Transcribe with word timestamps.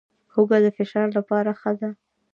هوږه 0.33 0.57
د 0.65 0.67
فشار 0.77 1.07
لپاره 1.17 1.51
ښه 1.59 1.71
ده 1.79 1.89